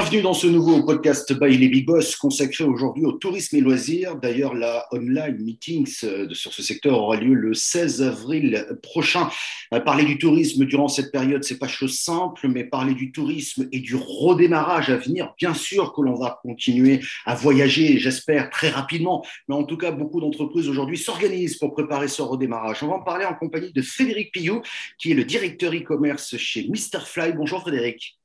Bienvenue 0.00 0.22
dans 0.22 0.32
ce 0.32 0.46
nouveau 0.46 0.82
podcast 0.82 1.30
by 1.38 1.58
les 1.58 1.68
Big 1.68 1.84
Boss 1.84 2.16
consacré 2.16 2.64
aujourd'hui 2.64 3.04
au 3.04 3.12
tourisme 3.12 3.56
et 3.56 3.60
loisirs. 3.60 4.16
D'ailleurs, 4.16 4.54
la 4.54 4.86
online 4.92 5.36
meetings 5.36 5.94
euh, 6.04 6.26
sur 6.32 6.54
ce 6.54 6.62
secteur 6.62 6.98
aura 6.98 7.16
lieu 7.16 7.34
le 7.34 7.52
16 7.52 8.00
avril 8.00 8.66
prochain. 8.82 9.28
Euh, 9.74 9.80
parler 9.80 10.04
du 10.04 10.16
tourisme 10.16 10.64
durant 10.64 10.88
cette 10.88 11.12
période, 11.12 11.44
c'est 11.44 11.58
pas 11.58 11.68
chose 11.68 11.98
simple, 11.98 12.48
mais 12.48 12.64
parler 12.64 12.94
du 12.94 13.12
tourisme 13.12 13.68
et 13.72 13.80
du 13.80 13.94
redémarrage 13.94 14.88
à 14.88 14.96
venir, 14.96 15.34
bien 15.36 15.52
sûr 15.52 15.92
que 15.92 16.00
l'on 16.00 16.14
va 16.14 16.40
continuer 16.42 17.00
à 17.26 17.34
voyager, 17.34 17.98
j'espère 17.98 18.48
très 18.48 18.70
rapidement. 18.70 19.22
Mais 19.48 19.54
en 19.54 19.64
tout 19.64 19.76
cas, 19.76 19.90
beaucoup 19.90 20.22
d'entreprises 20.22 20.70
aujourd'hui 20.70 20.96
s'organisent 20.96 21.58
pour 21.58 21.74
préparer 21.74 22.08
ce 22.08 22.22
redémarrage. 22.22 22.82
On 22.82 22.88
va 22.88 22.94
en 22.94 23.02
parler 23.02 23.26
en 23.26 23.34
compagnie 23.34 23.70
de 23.70 23.82
Frédéric 23.82 24.32
Pillou, 24.32 24.62
qui 24.98 25.10
est 25.10 25.14
le 25.14 25.24
directeur 25.24 25.74
e-commerce 25.74 26.38
chez 26.38 26.66
Mr 26.68 27.00
Fly. 27.04 27.34
Bonjour 27.34 27.60
Frédéric. 27.60 28.19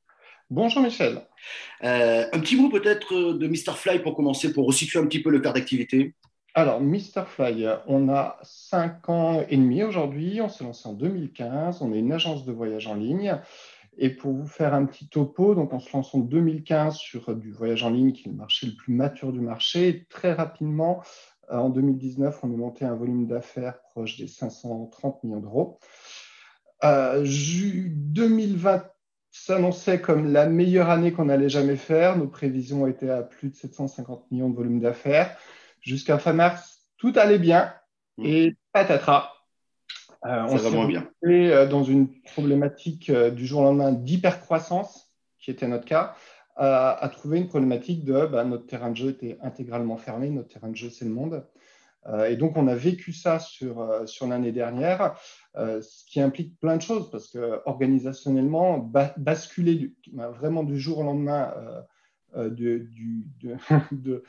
Bonjour 0.51 0.83
Michel. 0.83 1.21
Euh, 1.83 2.25
un 2.31 2.39
petit 2.39 2.55
mot 2.55 2.69
peut-être 2.69 3.33
de 3.33 3.47
Mr. 3.47 3.73
Fly 3.75 3.97
pour 3.97 4.15
commencer, 4.15 4.53
pour 4.53 4.67
resituer 4.67 4.99
un 4.99 5.07
petit 5.07 5.19
peu 5.19 5.31
le 5.31 5.39
cœur 5.39 5.53
d'activité. 5.53 6.13
Alors, 6.53 6.79
Mr. 6.81 7.25
Fly, 7.25 7.67
on 7.87 8.09
a 8.09 8.37
5 8.43 9.09
ans 9.09 9.43
et 9.49 9.57
demi 9.57 9.81
aujourd'hui. 9.81 10.41
On 10.41 10.47
s'est 10.47 10.63
lancé 10.63 10.87
en 10.87 10.93
2015. 10.93 11.81
On 11.81 11.91
est 11.93 11.97
une 11.97 12.13
agence 12.13 12.45
de 12.45 12.51
voyage 12.51 12.85
en 12.85 12.93
ligne. 12.93 13.39
Et 13.97 14.11
pour 14.11 14.33
vous 14.33 14.45
faire 14.45 14.75
un 14.75 14.85
petit 14.85 15.09
topo, 15.09 15.55
donc 15.55 15.73
on 15.73 15.79
se 15.79 15.91
lance 15.91 16.13
en 16.13 16.19
2015 16.19 16.95
sur 16.95 17.35
du 17.35 17.51
voyage 17.51 17.81
en 17.81 17.89
ligne, 17.89 18.11
qui 18.11 18.27
est 18.27 18.31
le 18.31 18.37
marché 18.37 18.67
le 18.67 18.73
plus 18.73 18.93
mature 18.93 19.31
du 19.31 19.41
marché. 19.41 20.05
très 20.09 20.33
rapidement, 20.33 21.01
euh, 21.51 21.57
en 21.57 21.69
2019, 21.69 22.39
on 22.43 22.53
est 22.53 22.57
monté 22.57 22.85
à 22.85 22.91
un 22.91 22.95
volume 22.95 23.25
d'affaires 23.25 23.81
proche 23.91 24.17
des 24.17 24.27
530 24.27 25.23
millions 25.23 25.39
d'euros. 25.39 25.79
Euh, 26.83 27.25
2020 27.25 28.94
s'annonçait 29.35 29.99
comme 29.99 30.31
la 30.31 30.47
meilleure 30.47 30.89
année 30.89 31.11
qu'on 31.11 31.29
allait 31.29 31.49
jamais 31.49 31.75
faire. 31.75 32.17
Nos 32.17 32.27
prévisions 32.27 32.87
étaient 32.87 33.09
à 33.09 33.21
plus 33.21 33.49
de 33.49 33.55
750 33.55 34.31
millions 34.31 34.49
de 34.49 34.55
volume 34.55 34.79
d'affaires. 34.79 35.37
Jusqu'à 35.81 36.17
fin 36.17 36.33
mars, 36.33 36.87
tout 36.97 37.13
allait 37.15 37.37
bien. 37.37 37.73
Mmh. 38.17 38.25
Et 38.25 38.55
patatras. 38.71 39.33
Euh, 40.25 40.45
on 40.49 40.57
s'est 40.57 40.87
bien. 40.87 41.07
Euh, 41.25 41.67
dans 41.67 41.83
une 41.83 42.21
problématique 42.21 43.09
euh, 43.09 43.29
du 43.29 43.45
jour 43.45 43.61
au 43.61 43.63
lendemain 43.65 43.91
d'hypercroissance, 43.91 45.11
qui 45.37 45.51
était 45.51 45.67
notre 45.67 45.85
cas, 45.85 46.15
à 46.57 47.09
trouver 47.11 47.37
une 47.37 47.49
problématique 47.49 48.05
de 48.05 48.27
bah, 48.27 48.45
notre 48.45 48.65
terrain 48.65 48.89
de 48.89 48.95
jeu 48.95 49.09
était 49.09 49.37
intégralement 49.41 49.97
fermé. 49.97 50.29
Notre 50.29 50.47
terrain 50.47 50.69
de 50.69 50.75
jeu, 50.75 50.89
c'est 50.89 51.03
le 51.03 51.11
monde. 51.11 51.45
Euh, 52.07 52.29
et 52.29 52.35
donc, 52.35 52.57
on 52.57 52.67
a 52.67 52.75
vécu 52.75 53.13
ça 53.13 53.39
sur, 53.39 53.79
euh, 53.79 54.05
sur 54.05 54.27
l'année 54.27 54.51
dernière, 54.51 55.15
euh, 55.55 55.81
ce 55.81 56.05
qui 56.05 56.21
implique 56.21 56.59
plein 56.59 56.77
de 56.77 56.81
choses, 56.81 57.09
parce 57.09 57.27
que 57.27 57.61
organisationnellement, 57.65 58.77
basculer 59.17 59.93
vraiment 60.13 60.63
du 60.63 60.79
jour 60.79 60.99
au 60.99 61.03
lendemain 61.03 61.53
de, 62.35 62.87
de, 63.91 64.23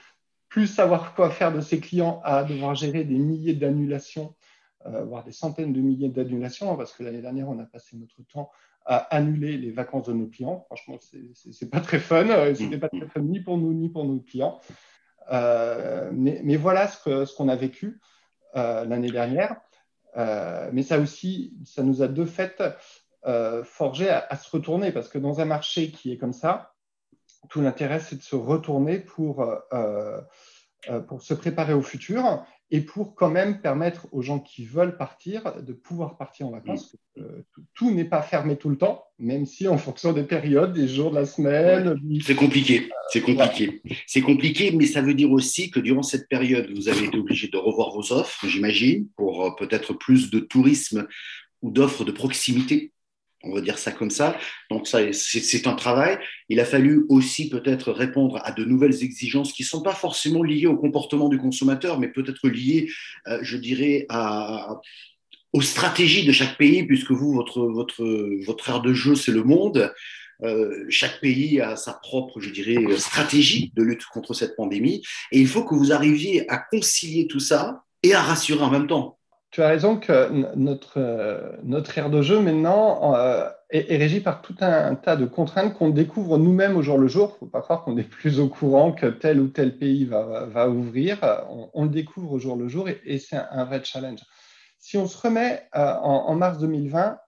plus 0.49 0.69
savoir 0.69 1.15
quoi 1.15 1.31
faire 1.31 1.53
de 1.53 1.61
ses 1.61 1.81
clients 1.81 2.21
à 2.25 2.45
devoir 2.45 2.75
gérer 2.75 3.05
des 3.05 3.19
milliers 3.19 3.55
d'annulations, 3.55 4.35
voire 4.85 5.25
des 5.25 5.33
centaines 5.33 5.73
de 5.73 5.81
milliers 5.81 6.09
d'annulations, 6.09 6.77
parce 6.77 6.95
que 6.95 7.03
l'année 7.03 7.21
dernière, 7.21 7.49
on 7.49 7.59
a 7.59 7.65
passé 7.65 7.97
notre 7.97 8.23
temps 8.23 8.51
à 8.87 8.99
annuler 9.15 9.59
les 9.59 9.73
vacances 9.73 10.07
de 10.07 10.13
nos 10.13 10.29
clients. 10.29 10.65
Franchement, 10.67 10.97
c'est 11.01 11.71
pas 11.71 11.81
très 11.81 11.99
fun. 11.99 12.55
C'était 12.55 12.79
pas 12.79 12.89
très 12.89 13.09
fun 13.09 13.21
ni 13.21 13.41
pour 13.41 13.59
nous 13.59 13.75
ni 13.75 13.89
pour 13.89 14.05
nos 14.05 14.21
clients. 14.21 14.61
Euh, 15.33 16.11
mais, 16.13 16.57
voilà 16.57 16.89
ce 16.89 17.35
qu'on 17.35 17.49
a 17.49 17.57
vécu 17.57 18.01
euh, 18.57 18.85
l'année 18.85 19.11
dernière. 19.11 19.57
Euh, 20.17 20.71
mais 20.73 20.83
ça 20.83 20.99
aussi, 20.99 21.55
ça 21.65 21.83
nous 21.83 22.03
a 22.03 22.09
de 22.09 22.25
fait 22.25 22.63
forgé 23.65 24.09
à, 24.09 24.37
se 24.37 24.51
retourner 24.51 24.93
parce 24.93 25.09
que 25.09 25.19
dans 25.19 25.41
un 25.41 25.45
marché 25.45 25.91
qui 25.91 26.13
est 26.13 26.17
comme 26.17 26.33
ça, 26.33 26.75
tout 27.49 27.61
l'intérêt, 27.61 28.01
c'est 28.01 28.17
de 28.17 28.23
se 28.23 28.37
retourner 28.37 28.99
pour, 28.99 29.45
pour 31.09 31.23
se 31.23 31.35
préparer 31.35 31.73
au 31.73 31.83
futur 31.83 32.45
et 32.71 32.81
pour 32.81 33.15
quand 33.15 33.31
même 33.31 33.61
permettre 33.61 34.09
aux 34.13 34.23
gens 34.23 34.41
qui 34.41 34.65
veulent 34.65 34.97
partir 34.97 35.63
de 35.63 35.73
pouvoir 35.73 36.17
partir 36.17 36.49
en 36.49 36.51
vacances. 36.51 36.97
Euh, 37.19 37.43
tout, 37.75 37.93
n'est 37.93 38.05
pas 38.05 38.23
fermé 38.23 38.57
tout 38.57 38.69
le 38.69 38.77
temps, 38.77 39.05
même 39.19 39.47
si 39.47 39.69
en 39.69 39.79
fonction 39.79 40.13
des 40.13 40.25
périodes, 40.25 40.73
des 40.73 40.89
jours 40.89 41.11
de 41.11 41.17
la 41.17 41.27
semaine. 41.27 41.97
C'est 42.25 42.35
compliqué, 42.35 42.89
c'est 43.13 43.21
compliqué. 43.21 43.83
C'est 44.07 44.21
compliqué, 44.21 44.73
mais 44.73 44.87
ça 44.87 45.01
veut 45.01 45.15
dire 45.15 45.31
aussi 45.31 45.71
que 45.71 45.79
durant 45.79 46.03
cette 46.03 46.29
période, 46.29 46.69
vous 46.75 46.89
avez 46.89 47.05
été 47.05 47.17
obligé 47.17 47.49
de 47.49 47.57
revoir 47.57 47.93
vos 47.93 48.13
offres, 48.13 48.47
j'imagine, 48.47 49.09
pour 49.17 49.47
euh, 49.47 49.51
peut-être 49.57 49.95
plus 49.95 50.31
de 50.31 50.41
tourisme 50.41 51.07
ou 51.63 51.71
d'offres 51.71 52.05
de 52.05 52.13
proximité 52.13 52.93
on 53.43 53.55
va 53.55 53.61
dire 53.61 53.79
ça 53.79 53.93
comme 53.93 54.11
ça. 54.11 54.39
Donc 54.71 54.89
ça, 54.89 55.01
c'est 55.13 55.67
un 55.67 55.75
travail. 55.75 56.19
Il 56.49 56.61
a 56.61 56.65
fallu 56.65 57.05
aussi 57.09 57.49
peut-être 57.49 57.93
répondre 57.93 58.41
à 58.45 58.53
de 58.53 58.65
nouvelles 58.65 59.03
exigences 59.03 59.53
qui 59.53 59.63
ne 59.63 59.69
sont 59.69 59.83
pas 59.83 59.95
forcément 59.95 60.43
liées 60.43 60.67
au 60.67 60.77
comportement 60.77 61.29
du 61.29 61.39
consommateur, 61.39 61.99
mais 62.01 62.09
peut-être 62.09 62.49
liées, 62.49 62.89
euh, 63.29 63.39
je 63.43 63.57
dirais, 63.57 64.07
aux 65.53 65.63
stratégies 65.63 66.27
de 66.27 66.33
chaque 66.33 66.59
pays, 66.59 66.85
puisque 66.85 67.13
vous, 67.13 67.33
votre, 67.33 67.63
votre, 67.67 68.05
votre 68.45 68.83
de 68.83 68.93
jeu, 68.93 69.15
c'est 69.15 69.33
le 69.33 69.45
monde. 69.45 69.93
Euh, 70.43 70.85
chaque 70.91 71.21
pays 71.21 71.61
a 71.61 71.77
sa 71.77 71.95
propre, 71.95 72.41
je 72.41 72.51
dirais, 72.51 72.77
stratégie 72.99 73.73
de 73.75 73.83
lutte 73.83 74.05
contre 74.07 74.35
cette 74.35 74.57
pandémie. 74.57 75.03
Et 75.33 75.41
il 75.41 75.49
faut 75.49 75.65
que 75.65 75.75
vous 75.75 75.93
arriviez 75.93 76.51
à 76.51 76.59
concilier 76.59 77.27
tout 77.27 77.41
ça 77.41 77.85
et 78.03 78.13
à 78.15 78.21
rassurer 78.21 78.63
en 78.63 78.71
même 78.71 78.87
temps 78.87 79.19
tu 79.57 79.63
as 79.63 79.69
raison 79.69 79.97
que 79.97 80.55
notre, 80.55 80.99
euh, 80.99 81.57
notre 81.63 81.97
aire 81.97 82.11
de 82.11 82.21
jeu 82.21 82.41
maintenant 82.41 83.15
euh, 83.15 83.49
est, 83.71 83.97
régie 83.97 84.21
par 84.21 84.43
tout 84.43 84.55
un, 84.61 84.95
tas 84.97 85.17
de 85.17 85.25
contraintes 85.25 85.73
qu'on 85.73 85.89
découvre 85.89 86.37
nous-mêmes 86.37 86.77
au 86.77 86.83
jour 86.83 86.99
le 86.99 87.09
jour. 87.09 87.31
Il 87.31 87.33
ne 87.33 87.39
faut 87.39 87.47
pas 87.47 87.63
croire 87.63 87.83
qu'on 87.83 87.97
est 87.97 88.03
plus 88.03 88.39
au 88.39 88.51
courant 88.51 88.93
que 88.93 89.07
tel 89.07 89.41
ou 89.41 89.49
tel 89.49 89.79
pays 89.79 90.05
va, 90.05 90.45
va 90.45 90.69
ouvrir. 90.69 91.21
On, 91.73 91.85
le 91.85 91.89
découvre 91.89 92.33
au 92.33 92.39
jour 92.39 92.55
le 92.57 92.69
jour 92.69 92.87
et, 92.91 93.19
c'est 93.19 93.39
un, 93.51 93.65
vrai 93.65 93.83
challenge. 93.83 94.21
Si 94.79 94.99
on 94.99 95.07
se 95.07 95.17
remet 95.17 95.67
euh, 95.75 95.95
en, 96.03 96.35
mars 96.35 96.59
2020, 96.59 97.19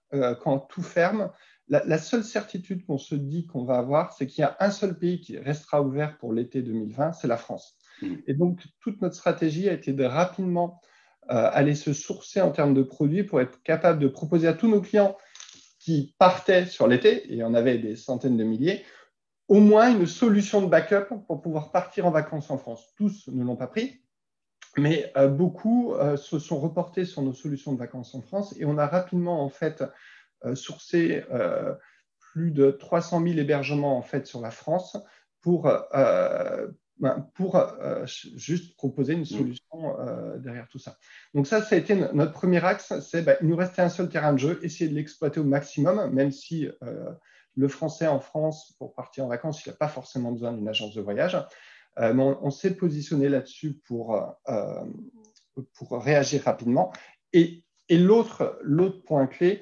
quand 0.42 0.58
tout 0.58 0.82
ferme, 0.82 1.30
la, 1.70 1.96
seule 1.96 2.24
certitude 2.24 2.84
qu'on 2.84 2.98
se 2.98 3.14
dit 3.14 3.46
qu'on 3.46 3.64
va 3.64 3.78
avoir, 3.78 4.12
c'est 4.12 4.26
qu'il 4.26 4.42
y 4.42 4.44
a 4.44 4.54
un 4.60 4.70
seul 4.70 4.98
pays 4.98 5.22
qui 5.22 5.38
restera 5.38 5.80
ouvert 5.80 6.18
pour 6.18 6.34
l'été 6.34 6.60
2020, 6.60 7.12
c'est 7.12 7.26
la 7.26 7.38
France. 7.38 7.78
Mmh. 8.02 8.14
Et 8.26 8.34
donc, 8.34 8.60
toute 8.80 9.00
notre 9.00 9.14
stratégie 9.14 9.70
a 9.70 9.72
été 9.72 9.94
de 9.94 10.04
rapidement 10.04 10.78
aller 11.28 11.74
se 11.74 11.92
sourcer 11.92 12.40
en 12.40 12.50
termes 12.50 12.74
de 12.74 12.82
produits 12.82 13.22
pour 13.22 13.40
être 13.40 13.62
capable 13.62 14.00
de 14.00 14.08
proposer 14.08 14.48
à 14.48 14.54
tous 14.54 14.68
nos 14.68 14.80
clients 14.80 15.16
qui 15.78 16.14
partaient 16.18 16.66
sur 16.66 16.88
l'été, 16.88 17.32
et 17.34 17.42
on 17.42 17.54
avait 17.54 17.78
des 17.78 17.96
centaines 17.96 18.36
de 18.36 18.44
milliers, 18.44 18.84
au 19.48 19.60
moins 19.60 19.90
une 19.90 20.06
solution 20.06 20.60
de 20.60 20.66
backup 20.66 21.14
pour 21.26 21.40
pouvoir 21.40 21.70
partir 21.70 22.06
en 22.06 22.10
vacances 22.10 22.50
en 22.50 22.58
France. 22.58 22.92
Tous 22.96 23.28
ne 23.28 23.42
l'ont 23.44 23.56
pas 23.56 23.66
pris, 23.66 24.02
mais 24.76 25.10
euh, 25.16 25.28
beaucoup 25.28 25.94
euh, 25.94 26.16
se 26.16 26.38
sont 26.38 26.60
reportés 26.60 27.04
sur 27.04 27.22
nos 27.22 27.32
solutions 27.32 27.72
de 27.72 27.78
vacances 27.78 28.14
en 28.14 28.22
France 28.22 28.54
et 28.58 28.64
on 28.64 28.76
a 28.76 28.86
rapidement 28.86 29.42
en 29.42 29.48
fait 29.48 29.84
sourcé 30.54 31.24
plus 32.20 32.52
de 32.52 32.70
300 32.70 33.24
000 33.24 33.38
hébergements 33.38 33.98
en 33.98 34.02
fait 34.02 34.24
sur 34.24 34.40
la 34.40 34.52
France 34.52 34.96
pour 35.40 35.68
ben, 37.00 37.28
pour 37.34 37.56
euh, 37.56 38.04
juste 38.06 38.76
proposer 38.76 39.12
une 39.12 39.20
mm. 39.20 39.26
solution 39.26 40.00
euh, 40.00 40.36
derrière 40.38 40.66
tout 40.68 40.78
ça. 40.78 40.96
Donc 41.32 41.46
ça, 41.46 41.62
ça 41.62 41.76
a 41.76 41.78
été 41.78 41.94
notre 41.94 42.32
premier 42.32 42.64
axe, 42.64 42.92
c'est 43.00 43.22
ben, 43.22 43.36
il 43.40 43.48
nous 43.48 43.56
restait 43.56 43.82
un 43.82 43.88
seul 43.88 44.08
terrain 44.08 44.32
de 44.32 44.38
jeu, 44.38 44.58
essayer 44.62 44.90
de 44.90 44.94
l'exploiter 44.94 45.38
au 45.38 45.44
maximum, 45.44 46.12
même 46.12 46.32
si 46.32 46.68
euh, 46.82 47.10
le 47.56 47.68
français 47.68 48.08
en 48.08 48.18
France, 48.18 48.74
pour 48.78 48.94
partir 48.94 49.24
en 49.24 49.28
vacances, 49.28 49.64
il 49.64 49.68
n'a 49.68 49.76
pas 49.76 49.88
forcément 49.88 50.32
besoin 50.32 50.52
d'une 50.52 50.68
agence 50.68 50.94
de 50.94 51.00
voyage. 51.00 51.36
mais 51.98 52.22
on, 52.22 52.50
s'est 52.50 52.74
positionné 52.74 53.28
là-dessus 53.28 53.80
pour, 53.84 54.38
pour 55.74 56.00
réagir 56.00 56.44
rapidement. 56.44 56.92
Et, 57.32 57.64
et 57.88 57.98
l'autre 57.98 58.60
point 59.06 59.26
clé, 59.26 59.60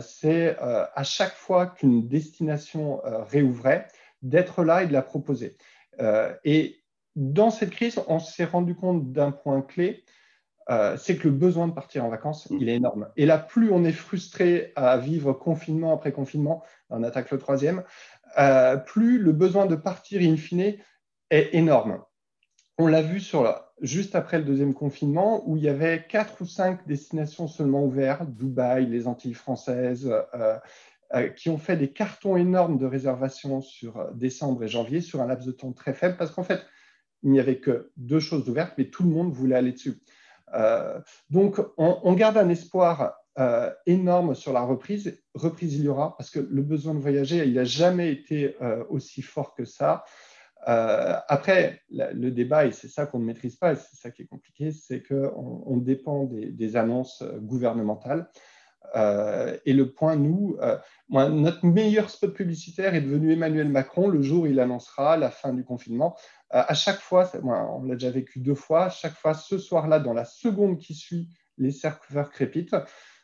c'est 0.00 0.56
à 0.58 1.04
chaque 1.04 1.34
fois 1.34 1.66
qu'une 1.66 2.08
destination 2.08 3.00
réouvrait, 3.04 3.86
d'être 4.22 4.64
là 4.64 4.82
et 4.82 4.86
de 4.86 4.92
la 4.92 5.02
proposer. 5.02 5.56
Euh, 6.00 6.34
et 6.44 6.82
dans 7.16 7.50
cette 7.50 7.70
crise, 7.70 8.00
on 8.08 8.18
s'est 8.18 8.44
rendu 8.44 8.74
compte 8.74 9.12
d'un 9.12 9.30
point 9.30 9.62
clé, 9.62 10.04
euh, 10.70 10.96
c'est 10.96 11.16
que 11.16 11.26
le 11.26 11.34
besoin 11.34 11.66
de 11.66 11.72
partir 11.72 12.04
en 12.04 12.08
vacances, 12.08 12.48
mm. 12.50 12.58
il 12.60 12.68
est 12.68 12.76
énorme. 12.76 13.08
Et 13.16 13.26
là, 13.26 13.38
plus 13.38 13.72
on 13.72 13.84
est 13.84 13.92
frustré 13.92 14.72
à 14.76 14.96
vivre 14.98 15.32
confinement 15.32 15.92
après 15.92 16.12
confinement, 16.12 16.62
on 16.90 17.02
attaque 17.02 17.30
le 17.30 17.38
troisième, 17.38 17.82
euh, 18.38 18.76
plus 18.76 19.18
le 19.18 19.32
besoin 19.32 19.66
de 19.66 19.74
partir 19.74 20.20
in 20.22 20.36
fine 20.36 20.76
est 21.30 21.54
énorme. 21.54 22.02
On 22.78 22.86
l'a 22.86 23.02
vu 23.02 23.20
sur 23.20 23.60
juste 23.82 24.14
après 24.14 24.38
le 24.38 24.44
deuxième 24.44 24.74
confinement, 24.74 25.42
où 25.48 25.56
il 25.56 25.62
y 25.62 25.68
avait 25.68 26.06
quatre 26.08 26.40
ou 26.40 26.46
cinq 26.46 26.86
destinations 26.86 27.48
seulement 27.48 27.84
ouvertes, 27.84 28.30
Dubaï, 28.30 28.86
les 28.86 29.06
Antilles 29.06 29.34
françaises, 29.34 30.10
euh, 30.34 30.56
qui 31.36 31.50
ont 31.50 31.58
fait 31.58 31.76
des 31.76 31.92
cartons 31.92 32.36
énormes 32.36 32.78
de 32.78 32.86
réservations 32.86 33.60
sur 33.60 33.98
euh, 33.98 34.10
décembre 34.14 34.62
et 34.62 34.68
janvier 34.68 35.00
sur 35.00 35.20
un 35.20 35.26
laps 35.26 35.46
de 35.46 35.52
temps 35.52 35.72
très 35.72 35.92
faible 35.92 36.16
parce 36.16 36.30
qu'en 36.30 36.44
fait, 36.44 36.60
il 37.22 37.30
n'y 37.30 37.40
avait 37.40 37.58
que 37.58 37.90
deux 37.96 38.20
choses 38.20 38.48
ouvertes, 38.48 38.74
mais 38.78 38.86
tout 38.86 39.02
le 39.02 39.10
monde 39.10 39.32
voulait 39.32 39.56
aller 39.56 39.72
dessus. 39.72 40.00
Euh, 40.54 41.00
donc, 41.28 41.60
on, 41.76 42.12
garde 42.14 42.36
un 42.38 42.48
espoir 42.48 43.14
énorme 43.86 44.34
sur 44.34 44.52
la 44.52 44.62
reprise. 44.62 45.20
Reprise, 45.34 45.74
il 45.74 45.84
y 45.84 45.88
aura, 45.88 46.16
parce 46.16 46.30
que 46.30 46.40
le 46.40 46.62
besoin 46.62 46.94
de 46.94 46.98
voyager, 46.98 47.44
il 47.46 47.54
n'a 47.54 47.64
jamais 47.64 48.10
été 48.10 48.56
aussi 48.88 49.20
fort 49.22 49.54
que 49.54 49.64
ça. 49.64 50.04
après, 50.64 51.82
le 51.90 52.30
débat, 52.30 52.66
et 52.66 52.72
c'est 52.72 52.88
ça 52.88 53.06
qu'on 53.06 53.18
ne 53.18 53.26
maîtrise 53.26 53.56
pas, 53.56 53.74
et 53.74 53.76
c'est 53.76 53.96
ça 53.96 54.10
qui 54.10 54.22
est 54.22 54.26
compliqué, 54.26 54.72
c'est 54.72 55.02
qu'on 55.02 55.62
on 55.66 55.76
dépend 55.76 56.24
des, 56.24 56.76
annonces 56.76 57.22
gouvernementales. 57.40 58.30
Et 58.94 59.72
le 59.72 59.90
point, 59.92 60.16
nous, 60.16 60.56
notre 61.08 61.64
meilleur 61.64 62.10
spot 62.10 62.34
publicitaire 62.34 62.94
est 62.94 63.00
devenu 63.00 63.32
Emmanuel 63.32 63.68
Macron 63.68 64.08
le 64.08 64.22
jour 64.22 64.44
où 64.44 64.46
il 64.46 64.58
annoncera 64.58 65.16
la 65.16 65.30
fin 65.30 65.52
du 65.52 65.64
confinement. 65.64 66.16
à 66.50 66.74
chaque 66.74 67.00
fois, 67.00 67.30
on 67.42 67.84
l'a 67.84 67.94
déjà 67.94 68.10
vécu 68.10 68.40
deux 68.40 68.54
fois, 68.54 68.86
à 68.86 68.90
chaque 68.90 69.14
fois, 69.14 69.34
ce 69.34 69.58
soir-là, 69.58 70.00
dans 70.00 70.12
la 70.12 70.24
seconde 70.24 70.78
qui 70.78 70.94
suit, 70.94 71.28
les 71.58 71.70
serveurs 71.70 72.30
crépitent. 72.30 72.76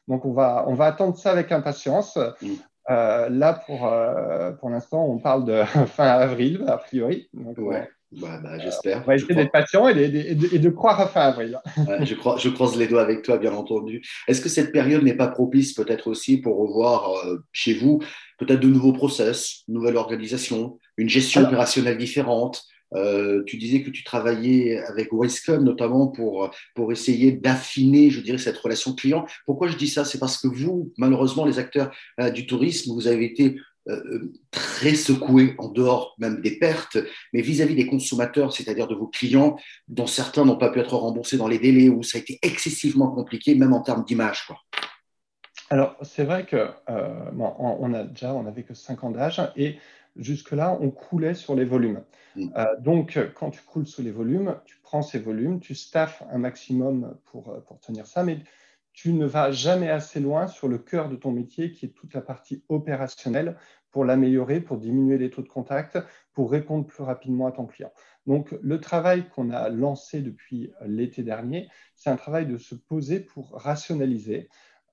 Donc, 0.08 0.25
on 0.25 0.32
va, 0.32 0.64
on 0.69 0.75
va 0.75 0.87
attendre 0.87 1.17
ça 1.17 1.32
avec 1.32 1.50
impatience. 1.53 2.17
Mm. 2.41 2.55
Euh, 2.88 3.29
là, 3.29 3.55
pour, 3.67 3.87
euh, 3.87 4.52
pour 4.52 4.70
l'instant, 4.70 5.05
on 5.05 5.19
parle 5.19 5.44
de 5.44 5.64
fin 5.87 6.06
avril, 6.06 6.64
a 6.69 6.79
priori. 6.79 7.29
ouais. 7.35 7.88
Bah, 8.12 8.41
bah, 8.43 8.58
j'espère. 8.58 9.03
on 9.03 9.06
va 9.06 9.17
essayer 9.17 9.35
d'être 9.35 9.50
patient 9.50 9.88
et 9.88 9.94
de, 10.35 10.69
croire 10.70 11.00
à 11.00 11.08
fin 11.08 11.23
avril. 11.23 11.61
je, 12.05 12.14
crois, 12.14 12.37
je 12.38 12.49
croise 12.49 12.76
les 12.76 12.87
doigts 12.87 13.03
avec 13.03 13.23
toi, 13.23 13.37
bien 13.37 13.53
entendu. 13.53 14.03
Est-ce 14.29 14.41
que 14.41 14.49
cette 14.49 14.73
période 14.73 15.03
n'est 15.03 15.17
pas 15.17 15.26
propice 15.26 15.75
peut-être 15.75 16.06
aussi 16.06 16.38
pour 16.38 16.56
revoir 16.56 17.26
euh, 17.26 17.43
chez 17.53 17.75
vous 17.75 18.00
peut-être 18.38 18.61
de 18.61 18.69
nouveaux 18.69 18.93
process, 18.93 19.64
une 19.67 19.75
nouvelle 19.75 19.97
organisation, 19.97 20.79
une 20.97 21.08
gestion 21.08 21.43
opérationnelle 21.43 21.99
différente? 21.99 22.62
Euh, 22.94 23.43
tu 23.44 23.56
disais 23.56 23.82
que 23.82 23.91
tu 23.91 24.05
travaillais 24.05 24.79
avec 24.79 25.09
Wisecom 25.12 25.64
notamment 25.64 26.06
pour, 26.06 26.50
pour 26.75 26.93
essayer 26.93 27.32
d'affiner, 27.32 28.11
je 28.11 28.20
dirais, 28.20 28.38
cette 28.38 28.59
relation 28.59 28.94
client. 28.94 29.26
Pourquoi 29.44 29.67
je 29.67 29.76
dis 29.76 29.88
ça? 29.88 30.05
C'est 30.05 30.19
parce 30.19 30.38
que 30.38 30.47
vous, 30.47 30.93
malheureusement, 30.97 31.44
les 31.44 31.59
acteurs 31.59 31.91
euh, 32.20 32.31
du 32.31 32.47
tourisme, 32.47 32.93
vous 32.93 33.09
avez 33.09 33.25
été 33.25 33.56
euh, 33.88 34.33
très 34.50 34.94
secoués 34.94 35.55
en 35.59 35.69
dehors 35.69 36.15
même 36.19 36.41
des 36.41 36.59
pertes, 36.59 36.99
mais 37.33 37.43
vis-à-vis 37.43 37.75
des 37.75 37.87
consommateurs, 37.87 38.53
c'est-à-dire 38.53 38.87
de 38.87 38.94
vos 38.94 39.06
clients, 39.06 39.56
dont 39.88 40.06
certains 40.06 40.44
n'ont 40.44 40.56
pas 40.56 40.71
pu 40.71 40.81
être 40.81 40.97
remboursés 40.97 41.37
dans 41.37 41.49
les 41.49 41.59
délais, 41.59 41.88
où 41.88 42.03
ça 42.03 42.19
a 42.19 42.21
été 42.21 42.38
excessivement 42.43 43.11
compliqué, 43.11 43.55
même 43.55 43.73
en 43.73 43.81
termes 43.81 44.05
d'image. 44.05 44.49
Alors, 45.71 45.97
c'est 46.03 46.25
vrai 46.25 46.47
que 46.47 46.69
on, 46.88 47.93
a 47.93 48.05
déjà, 48.05 48.33
on 48.35 48.44
n'avait 48.44 48.62
que 48.62 48.75
5 48.75 49.05
ans 49.05 49.11
d'âge 49.11 49.43
et 49.56 49.79
jusque-là, 50.19 50.77
on 50.81 50.91
coulait 50.91 51.35
sur 51.35 51.55
les 51.55 51.65
volumes. 51.65 52.03
Mm. 52.37 52.49
Euh, 52.56 52.65
donc, 52.81 53.19
quand 53.35 53.50
tu 53.50 53.61
coules 53.62 53.87
sur 53.87 54.03
les 54.03 54.11
volumes, 54.11 54.56
tu 54.65 54.77
prends 54.83 55.03
ces 55.03 55.19
volumes, 55.19 55.61
tu 55.61 55.75
staffes 55.75 56.23
un 56.31 56.38
maximum 56.38 57.17
pour, 57.27 57.50
euh, 57.50 57.61
pour 57.61 57.81
tenir 57.81 58.06
ça, 58.06 58.23
mais 58.23 58.38
tu 58.97 59.13
ne 59.13 59.27
vas 59.27 59.53
jamais 59.53 59.91
assez 59.91 60.21
loin 60.21 60.47
sur 60.47 60.69
le 60.69 60.79
cœur 60.79 61.11
de 61.11 61.17
ton 61.17 61.31
métier, 61.31 61.71
qui 61.71 61.85
est 61.85 61.91
toute 61.91 62.15
la 62.15 62.23
partie 62.23 62.65
opérationnelle, 62.71 63.59
pour 63.91 64.07
l'améliorer, 64.07 64.61
pour 64.61 64.79
diminuer 64.79 65.19
les 65.19 65.29
taux 65.29 65.43
de 65.43 65.49
contact, 65.49 65.99
pour 66.33 66.51
répondre 66.51 66.87
plus 66.87 67.03
rapidement 67.03 67.47
à 67.47 67.53
ton 67.53 67.67
client. 67.67 67.93
Donc, 68.27 68.57
le 68.63 68.81
travail 68.81 69.29
qu'on 69.29 69.51
a 69.51 69.69
lancé 69.69 70.23
depuis 70.23 70.73
l'été 70.87 71.23
dernier, 71.23 71.69
c'est 71.95 72.09
un 72.09 72.17
travail 72.17 72.47
de 72.47 72.57
se 72.57 72.75
poser 72.75 73.21
pour 73.21 73.53
rationaliser, 73.53 74.49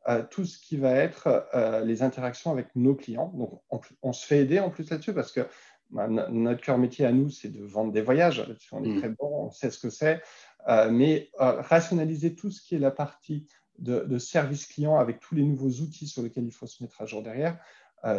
euh, 0.10 0.22
tout 0.30 0.44
ce 0.44 0.60
qui 0.60 0.76
va 0.76 0.92
être 0.92 1.48
euh, 1.56 1.86
les 1.86 2.04
interactions 2.04 2.52
avec 2.52 2.76
nos 2.76 2.96
clients. 2.96 3.32
Donc, 3.36 3.62
on, 4.02 4.12
se 4.12 4.26
fait 4.26 4.40
aider 4.40 4.60
en 4.60 4.70
plus 4.70 4.90
là-dessus 4.90 5.14
parce 5.14 5.32
que 5.32 5.48
bah, 5.92 6.10
notre 6.10 6.60
cœur 6.60 6.78
métier 6.78 7.06
à 7.06 7.14
nous, 7.14 7.30
c'est 7.30 7.48
de 7.48 7.64
vendre 7.64 7.94
des 7.94 8.02
voyages. 8.02 8.46
On 8.74 8.84
est 8.84 8.90
mm. 8.90 9.00
très 9.00 9.10
bon, 9.10 9.46
on 9.46 9.52
sait 9.52 9.72
ce 9.72 9.80
que 9.80 9.90
c'est. 9.90 10.22
Euh, 10.68 10.92
mais 10.92 11.30
rationaliser 11.38 12.36
tout 12.36 12.52
ce 12.52 12.62
qui 12.62 12.76
est 12.76 12.80
la 12.80 12.92
partie 12.92 13.48
de, 13.80 14.18
service 14.18 14.66
client 14.66 14.98
avec 14.98 15.20
tous 15.20 15.36
les 15.36 15.44
nouveaux 15.44 15.81
outils 15.81 16.08
sur 16.08 16.22
lesquels 16.22 16.46
il 16.46 16.52
faut 16.52 16.68
se 16.68 16.84
mettre 16.84 17.02
à 17.02 17.06
jour 17.06 17.22
derrière, 17.24 17.58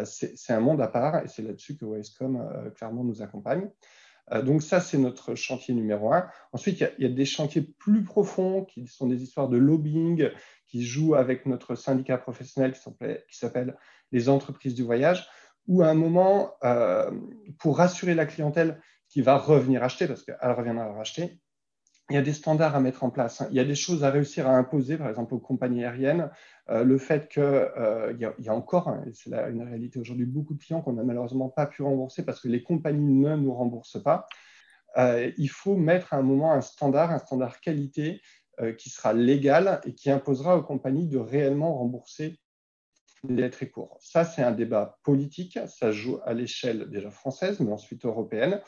c'est 0.05 0.53
un 0.53 0.61
monde 0.61 0.81
à 0.81 0.89
part 0.89 1.23
et 1.23 1.29
c'est 1.29 1.43
là-dessus 1.43 1.77
que 1.77 1.85
Wisecom 1.85 2.73
clairement 2.75 3.05
nous 3.05 3.21
accompagne. 3.21 3.69
donc 4.43 4.63
ça, 4.63 4.81
c'est 4.81 4.97
notre 4.97 5.35
chantier 5.35 5.75
numéro 5.75 6.13
un. 6.13 6.27
Ensuite, 6.53 6.81
il 6.81 7.05
y, 7.05 7.07
a, 7.07 7.09
des 7.11 7.25
chantiers 7.27 7.61
plus 7.61 8.03
profonds 8.03 8.65
qui 8.65 8.87
sont 8.87 9.07
des 9.07 9.23
histoires 9.23 9.49
de 9.49 9.59
lobbying, 9.59 10.31
qui 10.67 10.83
joue 10.83 11.15
avec 11.15 11.47
notre 11.47 11.75
syndicat 11.75 12.19
professionnel 12.19 12.73
qui 12.73 13.37
s'appelle 13.39 13.77
les 14.11 14.29
entreprises 14.29 14.75
du 14.75 14.83
voyage, 14.83 15.29
où 15.67 15.83
à 15.83 15.89
un 15.89 15.95
moment, 15.95 16.55
euh, 16.65 17.11
pour 17.59 17.79
rassurer 17.79 18.15
la 18.15 18.27
clientèle 18.27 18.81
qui 19.09 19.23
va 19.23 19.37
revenir 19.37 19.83
acheter, 19.83 20.07
parce 20.07 20.23
qu'elle 20.23 20.37
reviendra 20.43 20.93
racheter, 20.93 21.39
il 22.11 22.15
y 22.15 22.19
a 22.19 22.23
des 22.23 22.35
standards 22.35 22.77
à 22.77 22.81
mettre 22.81 23.03
en 23.03 23.11
place. 23.11 23.41
Hein. 23.41 23.49
Il 23.51 23.57
y 23.57 23.61
a 23.61 23.65
des 23.65 23.75
choses 23.75 24.05
à 24.05 24.11
réussir 24.11 24.47
à 24.47 24.57
imposer, 24.57 24.99
par 24.99 25.09
exemple 25.09 25.35
aux 25.35 25.39
compagnies 25.39 25.85
aériennes. 25.85 26.31
Euh, 26.69 26.85
le 26.85 26.99
fait 26.99 27.29
qu'il 27.29 27.43
euh, 27.43 28.13
y, 28.19 28.49
a 28.49 28.55
encore, 28.55 28.89
hein, 28.89 29.05
c'est 29.13 29.33
une 29.33 29.63
réalité 29.63 29.99
aujourd'hui, 29.99 30.27
beaucoup 30.27 30.55
de 30.55 30.63
clients 30.63 30.83
qu'on 30.83 30.95
n'a 30.95 31.03
malheureusement 31.03 31.49
pas 31.49 31.67
pu 31.67 31.83
rembourser 31.83 32.25
parce 32.25 32.41
que 32.41 32.49
les 32.49 32.63
compagnies 32.63 33.15
ne 33.15 33.37
nous 33.37 33.55
remboursent 33.55 34.03
pas. 34.03 34.27
il 34.97 35.49
faut 35.49 35.77
mettre 35.77 36.15
à 36.15 36.19
un 36.19 36.23
moment 36.23 36.53
un 36.53 36.61
standard, 36.61 37.11
un 37.11 37.19
standard 37.19 37.61
qualité 37.61 38.21
euh, 38.61 38.73
qui 38.73 38.89
sera 38.89 39.13
légal 39.13 39.81
et 39.85 39.95
qui 39.95 40.13
imposera 40.13 40.57
aux 40.57 40.63
compagnies 40.63 41.09
de 41.09 41.19
réellement 41.19 41.77
rembourser 41.77 42.39
les 43.29 43.51
très 43.51 43.69
courts. 43.69 43.99
Ça, 44.01 44.25
c'est 44.25 44.43
un 44.43 44.53
débat 44.53 45.01
politique, 45.03 45.59
ça 45.67 45.91
joue 45.91 46.21
à 46.25 46.35
l'échelle 46.35 46.89
déjà 46.89 47.11
française, 47.11 47.59
mais 47.59 47.73
ensuite 47.73 48.05
européenne, 48.05 48.61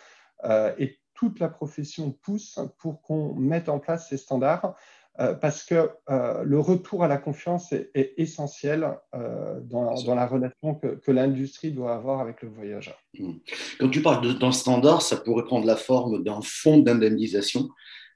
euh, 0.43 0.75
et 0.77 0.99
toute 1.17 1.41
la 1.41 1.49
profession 1.49 2.13
pousse 2.23 2.61
pour 2.79 3.03
qu'on 3.03 3.35
mette 3.35 3.69
en 3.69 3.79
place 3.79 4.09
ces 4.09 4.17
standards 4.17 4.77
euh, 5.19 5.35
parce 5.35 5.65
que 5.65 5.91
le 6.09 6.61
retour 6.61 7.03
à 7.03 7.09
la 7.09 7.17
confiance 7.17 7.73
est, 7.73 8.15
essentiel 8.19 8.87
dans, 9.15 10.15
la 10.15 10.27
relation 10.27 10.75
que, 10.75 10.89
que 10.97 11.11
l'industrie 11.11 11.73
doit 11.73 11.95
avoir 11.95 12.21
avec 12.21 12.43
le 12.43 12.51
voyageur. 12.51 12.99
Mmh. 13.19 13.33
Quand 13.81 13.89
tu 13.89 14.03
parles 14.03 14.39
d'un 14.39 14.53
standard, 14.53 15.03
ça 15.03 15.17
pourrait 15.17 15.45
prendre 15.45 15.67
la 15.67 15.77
forme 15.77 16.23
d'un 16.23 16.41
fonds 16.43 16.79
d'indemnisation 16.79 17.69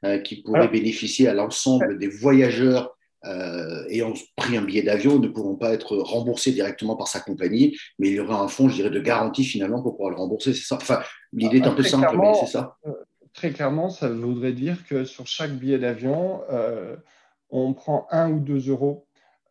euh, 0.02 0.19
qui 0.19 0.37
pourrait 0.37 0.69
bénéficier 0.69 1.29
à 1.29 1.35
l'ensemble 1.35 1.99
des 1.99 2.08
voyageurs 2.08 2.97
euh, 3.25 3.84
ayant 3.88 4.12
pris 4.37 4.56
un 4.56 4.62
billet 4.62 4.82
d'avion 4.82 5.19
ne 5.19 5.28
pourront 5.28 5.56
pas 5.56 5.72
être 5.72 5.96
remboursés 5.96 6.52
directement 6.52 6.96
par 6.96 7.08
sa 7.08 7.20
compagnie, 7.20 7.76
mais 7.99 8.08
il 8.08 8.14
y 8.14 8.20
aura 8.20 8.40
un 8.40 8.49
fonds, 8.49 8.69
je 8.69 8.76
dirais, 8.76 8.90
de 8.90 9.00
garantie 9.00 9.44
finalement 9.44 9.82
pour 9.82 9.96
pouvoir 9.96 10.11
le 10.11 10.17
rembourser. 10.17 10.55
C'est 10.55 10.64
ça? 10.64 10.76
Enfin, 10.76 11.00
l'idée 11.32 11.58
est 11.58 11.67
un 11.67 11.75
peu 11.75 11.82
simple, 11.82 12.17
mais 12.19 12.34
c'est 12.40 12.46
ça? 12.46 12.76
Euh, 12.87 12.93
très 13.32 13.50
clairement, 13.50 13.90
ça 13.90 14.08
voudrait 14.08 14.52
dire 14.52 14.78
que 14.87 15.05
sur 15.05 15.26
chaque 15.26 15.52
billet 15.52 15.78
d'avion, 15.78 16.40
on 17.50 17.75
prend 17.75 18.06
un 18.11 18.31
ou 18.31 18.40
deux 18.40 18.70
euros 18.70 19.06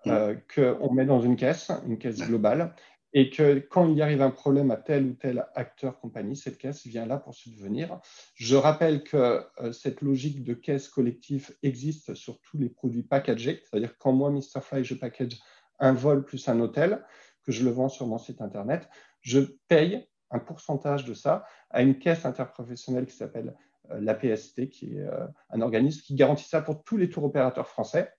mmh. 0.05 0.11
qu'on 0.55 0.93
met 0.93 1.05
dans 1.05 1.21
une 1.21 1.35
caisse, 1.35 1.71
une 1.87 1.97
caisse 1.97 2.19
globale, 2.19 2.73
et 3.13 3.29
que 3.29 3.59
quand 3.59 3.87
il 3.87 3.97
y 3.97 4.01
arrive 4.01 4.21
un 4.21 4.29
problème 4.29 4.71
à 4.71 4.77
tel 4.77 5.05
ou 5.05 5.13
tel 5.13 5.45
acteur 5.55 5.99
compagnie, 5.99 6.35
cette 6.35 6.57
caisse 6.57 6.85
vient 6.85 7.05
là 7.05 7.17
pour 7.17 7.33
subvenir. 7.33 7.99
Je 8.35 8.55
rappelle 8.55 9.03
que 9.03 9.43
euh, 9.61 9.71
cette 9.71 10.01
logique 10.01 10.43
de 10.43 10.53
caisse 10.53 10.87
collective 10.87 11.55
existe 11.63 12.13
sur 12.13 12.39
tous 12.41 12.57
les 12.57 12.69
produits 12.69 13.03
packagés, 13.03 13.63
c'est-à-dire 13.63 13.97
quand 13.97 14.11
moi, 14.11 14.29
Mr. 14.29 14.61
Fly, 14.61 14.83
je 14.83 14.93
package 14.93 15.39
un 15.79 15.93
vol 15.93 16.23
plus 16.23 16.47
un 16.47 16.59
hôtel, 16.59 17.03
que 17.43 17.51
je 17.51 17.63
le 17.63 17.71
vends 17.71 17.89
sur 17.89 18.05
mon 18.05 18.17
site 18.17 18.41
internet, 18.41 18.89
je 19.21 19.39
paye 19.67 20.07
un 20.31 20.39
pourcentage 20.39 21.05
de 21.05 21.13
ça 21.13 21.45
à 21.71 21.81
une 21.81 21.97
caisse 21.97 22.25
interprofessionnelle 22.25 23.07
qui 23.07 23.15
s'appelle 23.15 23.55
euh, 23.91 23.99
l'APST, 23.99 24.69
qui 24.69 24.97
est 24.97 24.99
euh, 24.99 25.25
un 25.49 25.61
organisme 25.61 26.01
qui 26.01 26.15
garantit 26.15 26.47
ça 26.47 26.61
pour 26.61 26.83
tous 26.83 26.97
les 26.97 27.09
tours 27.09 27.23
opérateurs 27.23 27.67
français. 27.67 28.13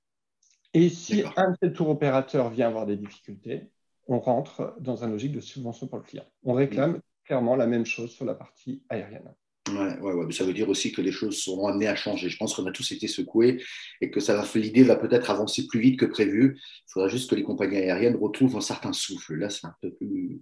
Et 0.75 0.89
si 0.89 1.25
un 1.37 1.51
de 1.51 1.57
ces 1.63 1.73
tours 1.73 1.89
opérateurs 1.89 2.51
vient 2.51 2.69
avoir 2.69 2.87
des 2.87 2.97
difficultés, 2.97 3.71
on 4.11 4.19
rentre 4.19 4.75
dans 4.81 5.05
une 5.05 5.13
logique 5.13 5.33
de 5.33 5.41
subvention 5.41 5.87
pour 5.87 5.99
le 5.99 6.05
client. 6.05 6.25
On 6.43 6.53
réclame 6.53 7.01
clairement 7.25 7.55
la 7.55 7.69
même 7.69 7.87
chose 7.87 8.11
sur 8.11 8.25
la 8.25 8.35
partie 8.35 8.83
aérienne. 8.89 9.33
Ouais, 9.69 9.99
ouais, 10.01 10.27
mais 10.27 10.33
ça 10.33 10.43
veut 10.43 10.53
dire 10.53 10.69
aussi 10.69 10.91
que 10.91 11.01
les 11.01 11.13
choses 11.13 11.41
seront 11.41 11.69
amenées 11.69 11.87
à 11.87 11.95
changer. 11.95 12.29
Je 12.29 12.37
pense 12.37 12.55
qu'on 12.55 12.67
a 12.67 12.73
tous 12.73 12.91
été 12.91 13.07
secoués 13.07 13.63
et 14.01 14.11
que 14.11 14.59
l'idée 14.59 14.83
va 14.83 14.97
peut-être 14.97 15.31
avancer 15.31 15.69
plus 15.69 15.79
vite 15.79 16.01
que 16.01 16.07
prévu. 16.07 16.59
Il 16.59 16.93
faudra 16.93 17.09
juste 17.09 17.31
que 17.31 17.37
les 17.37 17.45
compagnies 17.45 17.77
aériennes 17.77 18.17
retrouvent 18.17 18.57
un 18.57 18.61
certain 18.61 18.93
souffle. 18.93 19.35
Là, 19.37 19.49
c'est 19.49 19.67
un 19.67 19.75
peu 19.81 19.93
plus 19.93 20.41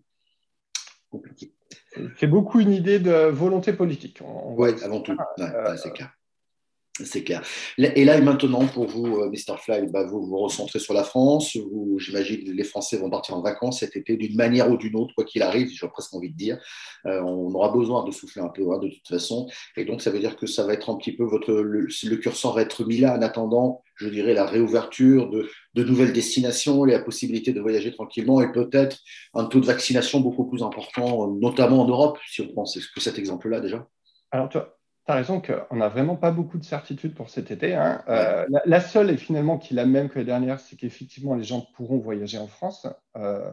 compliqué. 1.11 1.53
C'est 2.19 2.27
beaucoup 2.27 2.61
une 2.61 2.73
idée 2.73 3.01
de 3.01 3.11
volonté 3.11 3.75
politique. 3.75 4.23
Oui, 4.23 4.71
avant 4.83 5.03
tout. 5.03 5.17
Euh, 5.41 5.77
c'est 5.77 5.93
clair. 5.93 6.11
C'est 7.05 7.23
clair. 7.23 7.43
Et 7.79 8.05
là 8.05 8.17
et 8.17 8.21
maintenant, 8.21 8.67
pour 8.67 8.87
vous, 8.87 9.19
euh, 9.19 9.31
Mr. 9.31 9.57
Fly, 9.59 9.87
bah, 9.87 10.05
vous 10.05 10.27
vous 10.27 10.39
recentrez 10.39 10.79
sur 10.79 10.95
la 10.95 11.05
France. 11.05 11.57
J'imagine 11.99 12.45
que 12.45 12.51
les 12.51 12.65
Français 12.65 12.97
vont 12.97 13.11
partir 13.11 13.37
en 13.37 13.43
vacances 13.43 13.81
cet 13.81 13.97
été 13.97 14.17
d'une 14.17 14.37
manière 14.37 14.71
ou 14.71 14.77
d'une 14.77 14.97
autre, 14.97 15.15
quoi 15.15 15.25
qu'il 15.25 15.43
arrive, 15.43 15.69
j'ai 15.69 15.89
presque 15.89 16.15
envie 16.15 16.31
de 16.31 16.37
dire. 16.37 16.59
Euh, 17.07 17.21
on 17.23 17.55
aura 17.55 17.71
besoin 17.71 18.05
de 18.05 18.11
souffler 18.11 18.43
un 18.43 18.49
peu 18.49 18.63
hein, 18.73 18.79
de 18.79 18.89
toute 18.89 19.07
façon. 19.07 19.49
Et 19.77 19.85
donc, 19.85 20.03
ça 20.03 20.11
veut 20.11 20.19
dire 20.19 20.37
que 20.37 20.47
ça 20.47 20.65
va 20.65 20.73
être 20.73 20.91
un 20.91 20.97
petit 20.97 21.13
peu 21.13 21.25
votre. 21.25 21.53
Le, 21.53 21.87
le 21.87 22.17
curseur 22.17 22.55
va 22.55 22.63
être 22.63 22.85
mis 22.85 22.99
là 22.99 23.17
en 23.17 23.23
attendant, 23.23 23.83
je 23.95 24.09
dirais, 24.09 24.35
la 24.35 24.47
réouverture 24.47 25.31
de, 25.31 25.49
nouvelles 25.77 26.13
destinations 26.13 26.85
la 26.85 26.99
possibilité 26.99 27.53
de 27.53 27.61
voyager 27.61 27.93
tranquillement 27.93 28.41
et 28.41 28.51
peut-être 28.51 28.99
un 29.35 29.45
taux 29.45 29.61
de 29.61 29.67
vaccination 29.67 30.21
beaucoup 30.21 30.47
plus 30.47 30.63
important, 30.63 31.29
notamment 31.29 31.83
en 31.83 31.89
Europe, 31.89 32.19
si 32.27 32.41
on 32.41 32.65
que 32.65 33.01
cet 33.01 33.19
exemple-là 33.19 33.61
déjà? 33.61 33.87
Alors, 34.31 34.49
toi, 34.49 34.78
tu 35.09 35.13
as 35.13 35.17
raison 35.17 35.41
qu'on 35.41 35.77
n'a 35.77 35.89
vraiment 35.89 36.17
pas 36.17 36.31
beaucoup 36.31 36.59
de 36.59 36.65
certitudes 36.65 37.15
pour 37.15 37.31
cet 37.31 37.51
été. 37.51 37.75
Hein. 37.75 38.05
Euh, 38.09 38.47
la, 38.67 38.81
seule, 38.81 39.11
et 39.11 39.17
finalement 39.17 39.57
qui 39.57 39.73
est 39.73 39.77
la 39.77 39.87
même 39.87 40.11
que 40.11 40.19
la 40.19 40.25
dernière, 40.27 40.61
c'est 40.61 40.77
qu'effectivement, 40.77 41.35
les 41.35 41.45
gens 41.45 41.67
pourront 41.75 41.97
voyager 41.97 42.37
en 42.37 42.47
France. 42.47 42.87
Euh, 43.17 43.51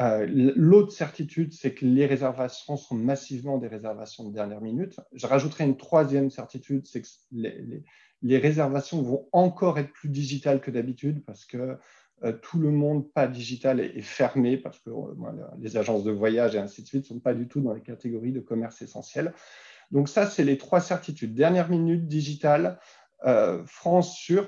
euh, 0.00 0.26
l'autre 0.26 0.90
certitude, 0.90 1.52
c'est 1.52 1.74
que 1.74 1.84
les 1.84 2.06
réservations 2.06 2.78
sont 2.78 2.94
massivement 2.94 3.58
des 3.58 3.68
réservations 3.68 4.26
de 4.26 4.32
dernière 4.32 4.62
minute. 4.62 4.98
Je 5.12 5.26
rajouterai 5.26 5.64
une 5.64 5.76
troisième 5.76 6.30
certitude, 6.30 6.86
c'est 6.86 7.02
que 7.02 7.08
les, 7.32 8.38
réservations 8.38 9.02
vont 9.02 9.28
encore 9.32 9.78
être 9.78 9.92
plus 9.92 10.08
digitales 10.08 10.62
que 10.62 10.70
d'habitude 10.70 11.22
parce 11.26 11.44
que 11.44 11.76
tout 12.40 12.58
le 12.60 12.70
monde 12.70 13.12
pas 13.12 13.26
digital 13.26 13.78
est, 13.80 14.00
fermé 14.00 14.56
parce 14.56 14.78
que 14.78 14.90
les 15.58 15.76
agences 15.76 16.04
de 16.04 16.12
voyage 16.12 16.54
et 16.54 16.58
ainsi 16.58 16.82
de 16.82 16.86
suite 16.86 17.02
ne 17.02 17.08
sont 17.08 17.20
pas 17.20 17.34
du 17.34 17.46
tout 17.46 17.60
dans 17.60 17.74
les 17.74 17.82
catégories 17.82 18.32
de 18.32 18.40
commerce 18.40 18.80
essentiel. 18.80 19.34
Donc 19.92 20.08
ça, 20.08 20.26
c'est 20.26 20.44
les 20.44 20.58
trois 20.58 20.80
certitudes. 20.80 21.34
Dernière 21.34 21.68
minute, 21.68 22.08
digitale, 22.08 22.80
euh, 23.24 23.62
France 23.66 24.16
sûr. 24.16 24.46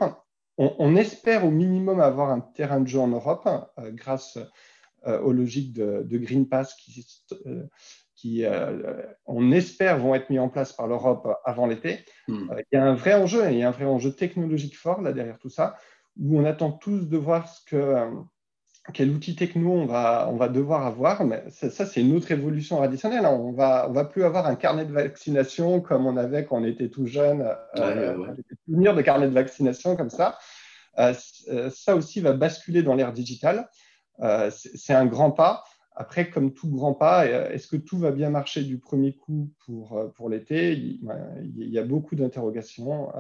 On, 0.57 0.95
espère 0.95 1.45
au 1.45 1.51
minimum 1.51 2.01
avoir 2.01 2.31
un 2.31 2.39
terrain 2.41 2.81
de 2.81 2.87
jeu 2.87 3.01
en 3.01 3.09
Europe 3.09 3.49
euh, 3.79 3.91
grâce 3.91 4.39
euh, 5.05 5.21
aux 5.21 5.33
logiques 5.33 5.73
de, 5.73 6.17
Green 6.17 6.49
Pass 6.49 6.75
qui, 6.77 8.45
on 9.27 9.53
espère, 9.53 9.99
vont 9.99 10.15
être 10.15 10.31
mis 10.31 10.39
en 10.39 10.49
place 10.49 10.73
par 10.73 10.87
l'Europe 10.87 11.29
avant 11.45 11.67
l'été. 11.67 12.05
Hmm. 12.29 12.51
il 12.73 12.77
y 12.77 12.79
a 12.79 12.85
un 12.85 12.95
vrai 12.95 13.15
enjeu, 13.15 13.51
il 13.51 13.59
y 13.59 13.63
a 13.65 13.69
un 13.69 13.73
vrai 13.73 13.85
enjeu 13.85 14.13
technologique 14.13 14.79
fort 14.79 15.03
là 15.03 15.13
derrière 15.13 15.39
tout 15.39 15.51
ça, 15.51 15.77
où 16.19 16.39
on 16.39 16.45
attend 16.45 16.71
tous 16.71 17.09
de 17.09 17.17
voir 17.17 17.49
ce 17.49 17.65
que 17.67 18.07
quel 18.93 19.11
outil 19.11 19.35
techno 19.35 19.73
on 19.73 19.87
va, 19.87 20.29
on 20.31 20.37
va 20.37 20.49
devoir 20.49 20.87
avoir, 20.87 21.25
mais 21.25 21.43
ça, 21.51 21.87
c'est 21.87 22.03
une 22.03 22.15
autre 22.15 22.31
évolution 22.31 22.83
additionnelle. 22.83 23.25
Hein. 23.25 23.31
On 23.33 23.53
va, 23.53 23.87
on 23.89 23.93
va 23.93 24.05
plus 24.05 24.25
avoir 24.25 24.47
un 24.47 24.57
carnet 24.57 24.85
de 24.85 24.93
vaccination 24.93 25.81
comme 25.81 26.07
on 26.07 26.17
avait 26.19 26.45
quand 26.45 26.59
on 26.61 26.65
était 26.65 26.91
tout 26.91 27.07
jeune, 27.07 27.49
euh, 27.79 28.17
ouais, 28.17 28.93
de 28.93 29.03
carnet 29.03 29.29
de 29.29 29.33
vaccination 29.33 29.97
comme 29.97 30.11
ça. 30.11 30.39
Euh, 30.99 31.15
euh, 31.49 31.71
ça 31.71 31.97
aussi 31.97 32.21
va 32.21 32.33
basculer 32.33 32.83
dans 32.83 32.95
l'ère 32.95 33.13
digitale. 33.13 33.69
Euh, 34.21 34.51
c'est 34.51 34.95
un 34.95 35.07
grand 35.07 35.31
pas. 35.31 35.65
Après, 35.97 36.29
comme 36.29 36.53
tout 36.53 36.69
grand 36.69 36.93
pas, 36.95 37.27
est-ce 37.27 37.69
que 37.69 37.77
tout 37.77 37.99
va 37.99 38.11
bien 38.11 38.29
marcher 38.29 38.65
du 38.65 38.79
premier 38.79 39.15
coup 39.15 39.53
pour, 39.65 40.13
pour 40.17 40.29
l'été? 40.29 40.73
Il, 40.73 41.01
il, 41.57 41.69
y 41.71 41.79
a 41.79 41.85
beaucoup 41.85 42.17
d'interrogations. 42.17 43.13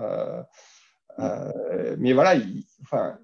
mais 1.18 2.12
voilà, 2.12 2.34
il, 2.34 2.64
enfin, 2.82 3.18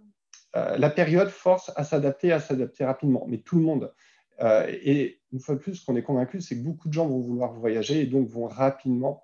euh, 0.57 0.77
la 0.77 0.91
période 0.91 1.29
force 1.29 1.71
à 1.77 1.85
s'adapter, 1.85 2.33
à 2.33 2.41
s'adapter 2.41 2.85
rapidement, 2.85 3.25
mais 3.29 3.39
tout 3.39 3.57
le 3.57 3.63
monde. 3.63 3.93
Euh, 4.41 4.67
et 4.69 5.21
une 5.33 5.41
fois 5.41 5.55
de 5.55 5.61
plus, 5.61 5.77
ce 5.77 5.87
qu'on 5.87 5.97
est 5.97 6.03
convaincu, 6.03 6.41
c'est 6.41 6.57
que 6.57 6.63
beaucoup 6.63 6.89
de 6.89 6.93
gens 6.93 7.07
vont 7.07 7.21
vouloir 7.21 7.53
voyager 7.53 8.01
et 8.01 8.07
donc 8.07 8.29
vont 8.29 8.49
rapidement 8.49 9.23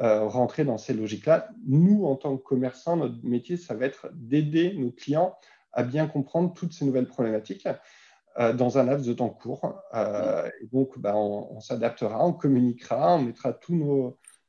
euh, 0.00 0.26
rentrer 0.26 0.64
dans 0.64 0.78
ces 0.78 0.94
logiques-là. 0.94 1.48
Nous, 1.66 2.04
en 2.06 2.16
tant 2.16 2.36
que 2.36 2.42
commerçants, 2.42 2.96
notre 2.96 3.24
métier, 3.24 3.56
ça 3.56 3.74
va 3.74 3.86
être 3.86 4.08
d'aider 4.14 4.74
nos 4.74 4.90
clients 4.90 5.36
à 5.72 5.84
bien 5.84 6.06
comprendre 6.06 6.52
toutes 6.54 6.72
ces 6.72 6.84
nouvelles 6.84 7.08
problématiques 7.08 7.68
dans 8.36 8.78
un 8.78 8.82
laps 8.82 9.06
de 9.06 9.12
temps 9.12 9.28
court. 9.28 9.80
et 9.94 10.66
donc, 10.72 10.98
bah, 10.98 11.16
on, 11.16 11.60
s'adaptera, 11.60 12.24
on 12.26 12.32
communiquera, 12.32 13.14
on 13.14 13.22
mettra 13.22 13.52
tous 13.52 13.74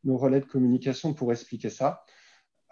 nos 0.04 0.18
relais 0.18 0.40
de 0.40 0.46
communication 0.46 1.14
pour 1.14 1.32
expliquer 1.32 1.70
ça. 1.70 2.04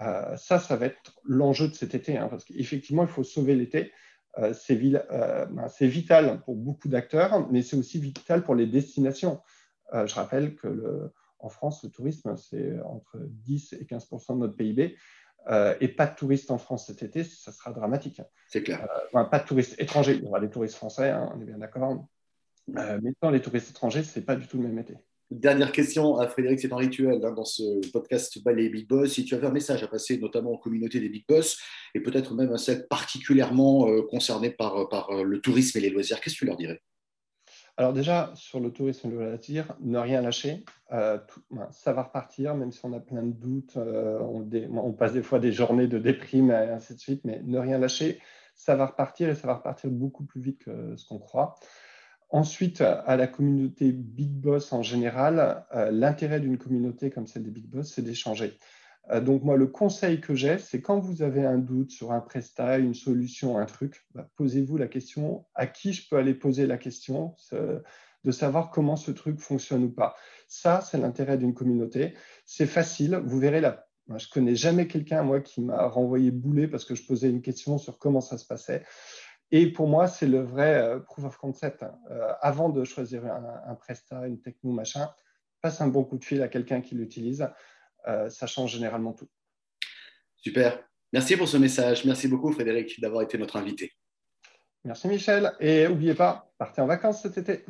Euh, 0.04 0.36
ça, 0.38 0.60
ça 0.60 0.76
va 0.76 0.88
être 0.88 1.14
l'enjeu 1.24 1.68
de 1.68 1.74
cet 1.74 1.96
été, 1.96 2.18
hein, 2.18 2.28
parce 2.30 2.46
qu'effectivement, 2.46 3.04
il 3.04 3.10
faut 3.10 3.24
sauver 3.24 3.56
l'été. 3.56 3.92
Euh, 4.40 4.54
euh, 4.72 5.46
ben, 5.46 5.68
c'est 5.70 5.88
vital 5.88 6.42
pour 6.42 6.56
beaucoup 6.56 6.90
d'acteurs, 6.90 7.50
mais 7.52 7.62
c'est 7.62 7.78
aussi 7.78 8.00
vital 8.00 8.44
pour 8.44 8.56
les 8.56 8.68
destinations. 8.68 9.42
je 9.94 10.14
rappelle 10.16 10.56
que 10.56 11.12
en 11.40 11.50
France, 11.50 11.84
le 11.84 11.90
tourisme, 11.90 12.36
c'est 12.38 12.80
entre 12.82 13.18
10 13.20 13.74
et 13.74 13.86
15% 13.86 14.36
de 14.36 14.40
notre 14.40 14.56
PIB. 14.56 14.98
et 15.82 15.88
pas 15.90 16.08
de 16.08 16.16
touristes 16.16 16.52
en 16.52 16.58
France 16.58 16.88
cet 16.88 17.04
été, 17.04 17.24
ça 17.24 17.52
sera 17.52 17.72
dramatique. 17.72 18.22
C'est 18.48 18.64
clair. 18.64 18.88
pas 19.12 19.40
de 19.40 19.46
touristes 19.46 19.76
étrangers. 19.80 20.16
Il 20.16 20.24
y 20.24 20.28
aura 20.28 20.40
des 20.40 20.50
touristes 20.50 20.76
français, 20.76 21.10
hein, 21.10 21.32
on 21.36 21.42
est 21.42 21.46
bien 21.46 21.60
d'accord. 21.60 22.08
mais 22.68 23.14
dans 23.22 23.30
les 23.30 23.42
touristes 23.42 23.70
étrangers, 23.70 24.04
ce 24.04 24.18
n'est 24.18 24.26
pas 24.26 24.36
du 24.36 24.48
tout 24.48 24.58
le 24.58 24.68
même 24.68 24.80
été. 24.80 24.98
Dernière 25.34 25.72
question 25.72 26.20
à 26.20 26.28
Frédéric, 26.28 26.60
c'est 26.60 26.72
un 26.72 26.78
rituel 26.78 27.20
hein, 27.26 27.32
dans 27.32 27.44
ce 27.44 27.90
podcast 27.92 28.44
Ballet 28.44 28.70
Big 28.70 28.88
Boss. 28.88 29.14
Si 29.14 29.26
tu 29.26 29.34
avais 29.34 29.48
un 29.48 29.52
message 29.52 29.82
à 29.82 29.88
passer, 29.88 30.20
notamment 30.20 30.52
aux 30.52 30.60
communautés 30.60 31.00
des 31.00 31.10
Big 31.10 31.26
Boss, 31.28 31.60
et 31.96 32.02
peut-être 32.02 32.36
même 32.36 32.54
à 32.54 32.60
celles 32.60 32.88
particulièrement 32.88 33.90
euh, 33.90 34.04
concernées 34.04 34.52
par, 34.52 34.88
par 34.90 35.10
euh, 35.10 35.24
le 35.24 35.42
tourisme 35.42 35.80
et 35.80 35.82
les 35.82 35.90
loisirs, 35.90 36.22
qu'est-ce 36.22 36.36
que 36.36 36.40
tu 36.40 36.46
leur 36.46 36.56
dirais? 36.56 36.84
Alors 37.78 37.94
déjà, 37.94 38.32
sur 38.36 38.60
le 38.60 38.72
tourisme 38.72 39.08
et 39.08 39.12
le 39.12 39.30
loisir, 39.32 39.76
ne 39.82 39.98
rien 39.98 40.22
lâcher. 40.22 40.66
Euh, 40.92 41.18
ça 41.72 41.94
va 41.94 42.04
repartir, 42.04 42.54
même 42.54 42.72
si 42.72 42.82
on 42.84 42.94
a 42.94 43.00
plein 43.00 43.24
de 43.24 43.34
doutes, 43.34 43.76
on, 43.76 44.48
on, 44.78 44.94
passe 44.94 45.14
des 45.14 45.24
fois 45.24 45.40
des 45.40 45.52
journées 45.52 45.88
de 45.88 45.98
déprime 45.98 46.52
et 46.52 46.70
ainsi 46.70 46.94
de 46.94 47.00
suite, 47.00 47.22
mais 47.24 47.42
ne 47.44 47.58
rien 47.58 47.80
lâcher, 47.80 48.22
ça 48.54 48.76
va 48.76 48.86
repartir 48.86 49.30
et 49.30 49.36
ça 49.36 49.48
va 49.48 49.56
repartir 49.56 49.90
beaucoup 49.90 50.26
plus 50.26 50.42
vite 50.42 50.64
que 50.64 50.96
ce 50.96 51.08
qu'on 51.08 51.18
croit. 51.18 51.56
Ensuite, 52.34 52.82
à 52.82 53.16
la 53.16 53.28
communauté 53.28 53.92
Big 53.92 54.32
Boss 54.32 54.74
en 54.74 54.82
général, 54.82 55.68
euh, 55.76 55.92
l'intérêt 55.92 56.40
d'une 56.40 56.58
communauté 56.58 57.12
comme 57.12 57.28
celle 57.28 57.44
des 57.44 57.52
Big 57.52 57.68
Boss, 57.68 57.94
c'est 57.94 58.02
d'échanger. 58.02 58.58
Euh, 59.12 59.22
donc 59.22 59.44
moi, 59.44 59.56
le 59.56 59.68
conseil 59.68 60.20
que 60.20 60.34
j'ai, 60.34 60.58
c'est 60.58 60.82
quand 60.82 60.98
vous 60.98 61.22
avez 61.22 61.46
un 61.46 61.60
doute 61.60 61.92
sur 61.92 62.12
un 62.12 62.22
prestat, 62.22 62.80
une 62.80 62.96
solution, 62.96 63.60
un 63.60 63.68
truc, 63.68 64.08
bah, 64.16 64.28
posez-vous 64.36 64.78
la 64.78 64.88
question 64.88 65.46
à 65.54 65.68
qui 65.68 65.94
je 65.94 66.10
peux 66.10 66.18
aller 66.18 66.34
poser 66.34 66.66
la 66.66 66.78
question 66.80 67.36
de 67.52 68.32
savoir 68.32 68.72
comment 68.72 68.96
ce 68.96 69.12
truc 69.12 69.40
fonctionne 69.40 69.84
ou 69.84 69.92
pas. 69.92 70.16
Ça, 70.48 70.82
c'est 70.82 70.98
l'intérêt 70.98 71.38
d'une 71.38 71.54
communauté. 71.54 72.16
C'est 72.48 72.66
facile. 72.66 73.22
Vous 73.24 73.38
verrez 73.38 73.62
là. 73.62 73.86
Je 74.18 74.28
connais 74.28 74.56
jamais 74.56 74.88
quelqu'un, 74.88 75.22
moi, 75.22 75.40
qui 75.40 75.62
m'a 75.62 75.88
renvoyé 75.88 76.32
boulet 76.32 76.68
parce 76.68 76.84
que 76.84 76.96
je 76.96 77.06
posais 77.06 77.30
une 77.30 77.44
question 77.44 77.78
sur 77.78 78.00
comment 78.00 78.22
ça 78.22 78.40
se 78.40 78.46
passait. 78.46 78.84
Et 79.56 79.68
pour 79.68 79.88
moi, 79.88 80.08
c'est 80.08 80.26
le 80.26 80.42
vrai 80.42 80.82
euh, 80.82 81.00
proof 81.00 81.26
of 81.26 81.38
concept. 81.38 81.84
Euh, 81.84 82.34
avant 82.42 82.70
de 82.70 82.84
choisir 82.84 83.24
un, 83.24 83.62
un, 83.68 83.76
Presta, 83.76 84.26
une 84.26 84.42
techno, 84.42 84.72
machin, 84.72 85.08
passe 85.62 85.80
un 85.80 85.90
bon 85.90 86.04
coup 86.04 86.18
de 86.18 86.26
fil 86.26 86.42
à 86.42 86.48
quelqu'un 86.48 86.82
qui 86.82 86.96
l'utilise. 86.96 87.48
Euh, 88.08 88.32
ça 88.32 88.48
change 88.48 88.72
généralement 88.72 89.14
tout. 89.14 89.30
Super. 90.38 90.84
Merci 91.14 91.38
pour 91.38 91.48
ce 91.48 91.58
message. 91.58 92.04
Merci 92.04 92.28
beaucoup, 92.28 92.52
Frédéric, 92.52 93.00
d'avoir 93.00 93.22
été 93.22 93.38
notre 93.38 93.58
invité. 93.58 93.94
Merci, 94.86 95.08
Michel. 95.08 95.54
Et 95.60 95.88
n'oubliez 95.88 96.16
pas, 96.16 96.52
partez 96.58 96.82
en 96.82 96.88
vacances 96.88 97.22
cet 97.22 97.38
été. 97.38 97.64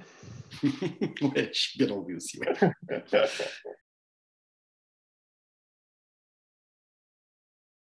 ouais, 0.63 1.50
suis 1.52 1.78
bien 1.78 1.94
envie 1.94 2.16
aussi. 2.16 2.40